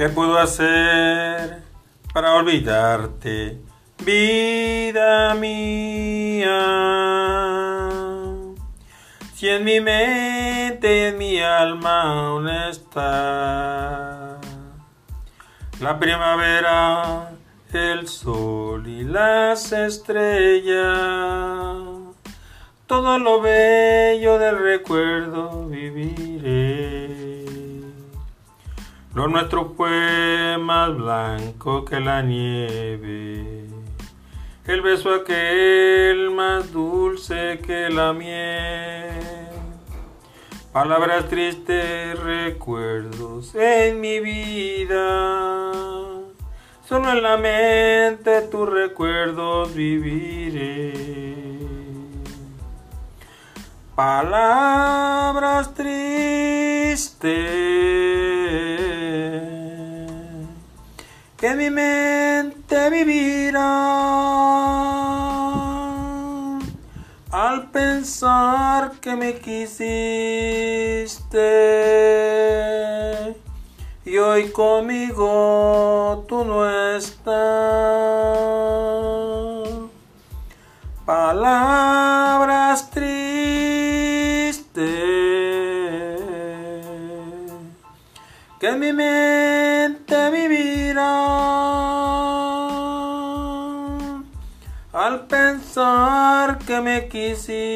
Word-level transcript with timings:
¿Qué 0.00 0.08
puedo 0.08 0.38
hacer 0.38 1.62
para 2.14 2.32
olvidarte, 2.32 3.60
vida 4.02 5.34
mía? 5.34 6.48
Si 9.34 9.46
en 9.50 9.62
mi 9.62 9.78
mente 9.82 11.08
en 11.08 11.18
mi 11.18 11.38
alma 11.42 12.28
aún 12.28 12.48
está 12.48 14.38
la 15.80 15.98
primavera, 15.98 17.32
el 17.70 18.08
sol 18.08 18.86
y 18.86 19.04
las 19.04 19.70
estrellas, 19.70 20.78
todo 22.86 23.18
lo 23.18 23.42
bello 23.42 24.38
del 24.38 24.60
recuerdo 24.60 25.66
viviré. 25.68 26.69
Lo 29.12 29.26
nuestro 29.26 29.74
fue 29.76 30.56
más 30.60 30.96
blanco 30.96 31.84
que 31.84 31.98
la 31.98 32.22
nieve. 32.22 33.66
El 34.64 34.82
beso 34.82 35.12
aquel 35.12 36.30
más 36.30 36.70
dulce 36.70 37.58
que 37.66 37.90
la 37.90 38.12
miel. 38.12 39.10
Palabras 40.72 41.28
tristes, 41.28 42.16
recuerdos 42.20 43.52
en 43.56 44.00
mi 44.00 44.20
vida. 44.20 45.72
Solo 46.88 47.10
en 47.10 47.22
la 47.22 47.36
mente 47.36 48.42
tus 48.42 48.68
recuerdos 48.68 49.74
viviré. 49.74 50.92
Palabras 53.96 55.74
tristes 55.74 57.89
que 61.40 61.54
mi 61.54 61.70
mente 61.70 62.90
vivirá. 62.90 63.60
Al 67.32 67.70
pensar 67.70 68.92
que 69.00 69.16
me 69.16 69.38
quisiste. 69.38 69.78
Y 74.04 74.18
hoy 74.18 74.50
conmigo 74.50 76.26
tú 76.28 76.44
no 76.44 76.68
estás. 76.96 77.30
Palabras 81.06 82.90
tristes. 82.90 84.60
Que 88.60 88.72
mi 88.72 88.92
mente 88.92 90.30
vivirá 90.30 90.79
al 94.92 95.26
pensar 95.26 96.58
que 96.58 96.80
me 96.80 97.08
quisiste 97.08 97.70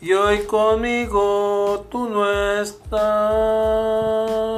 y 0.00 0.12
hoy 0.12 0.44
conmigo 0.44 1.86
tú 1.90 2.08
no 2.08 2.60
estás. 2.60 4.53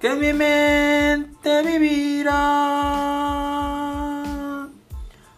que 0.00 0.10
mi 0.20 0.32
mente 0.32 1.62
vivirá 1.62 2.42